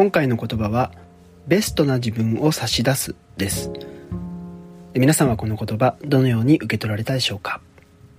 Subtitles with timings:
[0.00, 0.92] 今回の言葉は
[1.46, 3.70] ベストな自分を差し出すです。
[4.94, 7.60] 皆さんはこの言葉どのように受け取られたでしょうか？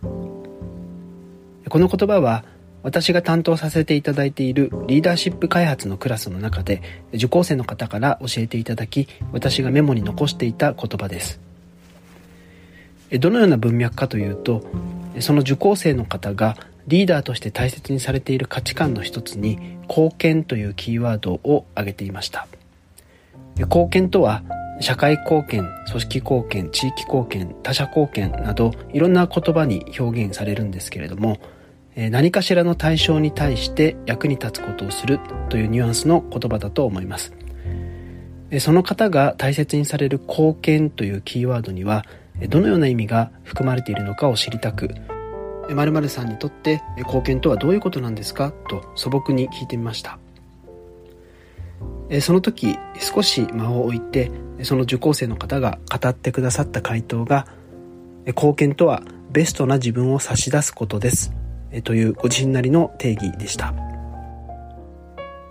[0.04, 2.46] この言葉は
[2.84, 6.84] 私が担当させていただいているリーダーシップ開発のクラスの中で
[7.16, 11.40] 受講生の方から教えていただき私がメモに残していた言葉です。
[13.10, 14.64] どのような文脈かというと
[15.20, 22.48] その受講生の方がリーダーとして大切にされている価値観の一つに貢献というキーワードを挙げていました。
[23.58, 24.44] 貢献とは
[24.80, 31.38] 社会貢献組織貢献地域貢献他者貢献などいろんな言葉に表現されるんですけれども
[31.96, 37.34] 何かしらの対象に対して役に立つことをするというニュアンスの言葉だと思います。
[38.60, 42.06] その方が大切にされる貢献というキーワードには
[42.50, 44.90] どのような意味が含まれているのかを知りたく
[45.70, 48.52] 〇〇さんにとって貢献とはどういうことなんですか？
[48.70, 50.20] と素朴に聞いてみました。
[52.22, 54.32] その時少し間を置いて
[54.64, 57.48] その受講生の方が語ってくださった回答が
[58.28, 61.34] 貢献とはベストな自分を差し出すことです。
[61.86, 63.74] というご自身なりの定義でした。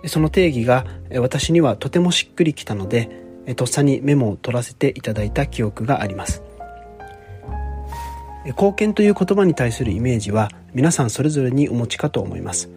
[0.05, 0.85] その定義が
[1.19, 3.09] 私にはとてもしっくりきたので
[3.55, 6.43] とっさにメモを取らせていただいた記憶があります。
[8.45, 12.69] 貢献という言葉に対するイメージは皆さんそれぞれにお持ちかと思います。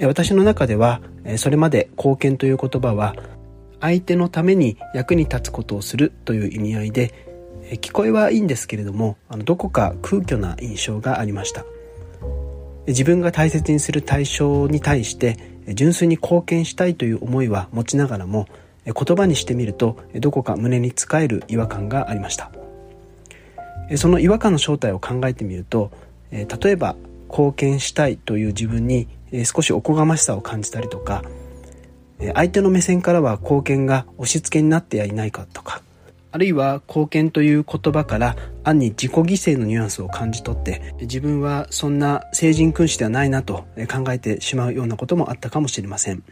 [0.00, 1.00] 私の中では
[1.36, 3.14] それまで貢献という言葉は
[3.80, 7.14] 相手のために役に立つことをするという意味合いで
[7.80, 11.64] 聞こえはいいんですけれどもどこか空虚な印象がありました。
[12.86, 15.36] 自分が大切にする対象に対して
[15.68, 18.48] 純粋に貢献したいという思いは持ちながらも
[18.84, 22.50] 言葉にしてみるとどこか胸に使える違和感がありました。
[23.96, 25.90] その違和感の正体を考えてみると
[26.30, 26.96] 例えば
[27.28, 29.08] 貢献したいという自分に
[29.44, 31.22] 少しおこがましさを感じたりとか
[32.34, 35.82] 相手の目線からは貢献が押し付けになってやいないかとか
[36.30, 46.22] あるいは貢献という言葉から暗に自己犠牲のニュアンスを感じ取って自分はそんな聖人君子ではないなと考えてしまうようなこともあったかもしれません。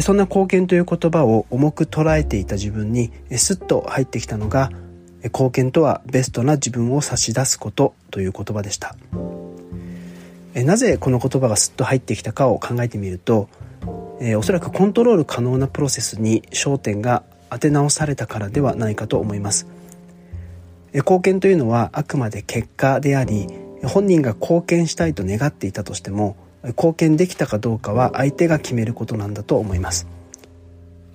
[0.00, 4.70] そんな貢献という言葉を重く捉えていた自分にスッと入ってきたのが
[5.24, 8.94] 貢献とはベストな自分を差し出すことという言葉でした。
[10.54, 13.48] なぜこの言葉がスッと入ってきたかを考えてみると
[14.36, 19.66] おそらくコントロール可能なプロセスに焦点が当て直されたからではないかと思います。
[20.92, 23.48] 貢献というのはあくまで結果であり
[23.82, 30.06] 本人が貢献したいと願っていたとしても貢献できたかどうかは相手が決めることなんだと思います。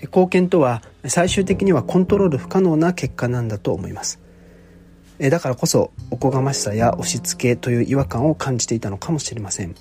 [0.02, 4.20] 貢献とは最終的にはコントロール不可能な結果なんだと思います。
[5.20, 9.76] だからこそおこがましさや押し付けという違和感を感じていたのかもしれません。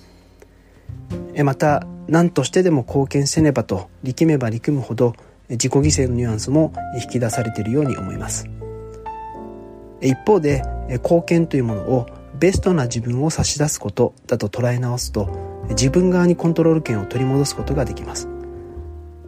[1.43, 5.15] また何としてでも貢献せねばと力めば力むほど
[5.49, 8.49] 自己犠牲のニュアンスも引き出されているように思います。
[10.01, 15.29] 一方で貢献というものをベストな自分を差し出すことだと捉え直すと
[15.69, 18.38] 自分側にコントロール権を取り戻すことができます。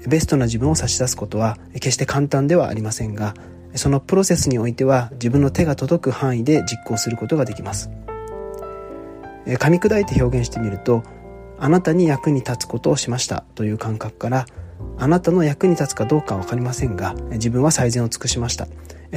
[0.07, 3.33] ベストな自分を差し出すことは決して簡単ではありませんが
[3.75, 7.89] そのプロセスにおいては自分の手が届く範囲で実行することができます。
[9.45, 11.03] 噛み砕いて表現してみると
[11.57, 14.45] あなたに役に立つことをしましたという感覚から
[14.97, 18.67] あなたの役に立つかどうかは分かりませんが自分は最善を尽くしました。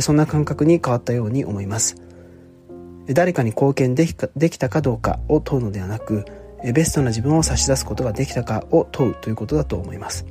[0.01, 1.97] そんな感覚に変わったように思います。
[3.07, 6.25] 誰かに貢献できたかどうかを問うのではなく
[6.73, 10.25] ベストな自分を差し出すことができたかを問うということだと思います。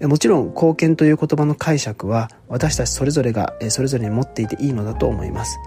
[0.00, 5.58] もちろん貢献という言葉の解釈は私たちそれぞれがそれぞれに持っていていいのだと思います。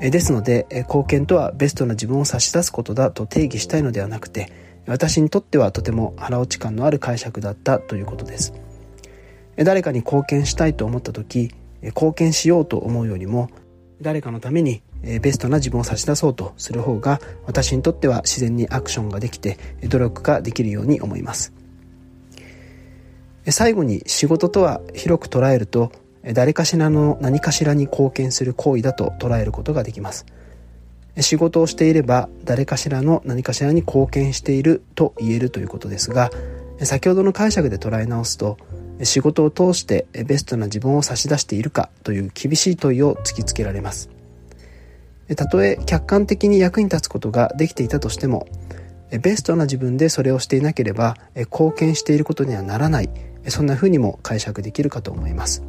[0.00, 4.52] ですので貢献とはベストな自分を差し出すことだと定義したいのではなくて
[4.86, 8.52] 私にとってはとても腹落ち感のある解釈だったということです。
[9.56, 11.52] 誰かに貢献したいと思った時
[11.82, 13.50] 貢献しようと思うよりも
[14.00, 21.52] 誰かのためにベストな自分を差し出そうとする方が私にとっては自然にアクションができて努力ができるように思います。
[23.48, 25.92] 最後に仕事とは広く捉えると
[26.32, 30.24] 誰かしらの何かしらに貢献する行為だと捉えることができます。
[31.20, 36.30] 仕事をしていれば誰かしらの何かしらに貢献していると言えるということですが
[36.80, 38.56] 先ほどの解釈で捉え直すと
[39.02, 44.10] 仕事を通してベストな自分を差し出しているかという厳しい問いを突きつけられます。
[45.36, 48.46] たとえ客観的に役に立つことができていたとしても
[49.10, 53.33] ベストな自分でそれをしていなければ貢献していることにはならない。
[53.48, 55.62] そんな風にも解釈できるかと思います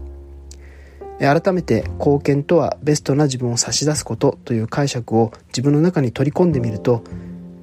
[1.20, 7.04] 改めて貢献とはベストな自分を差し出すことという解釈を自分の中に取り込んでみると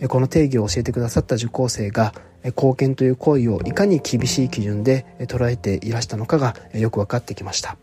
[0.08, 2.14] この定義を教えてくださった受講生が
[2.44, 7.76] 貢献という行為をいかに厳しい基準で捉えていらしたのかがよく分かってきました。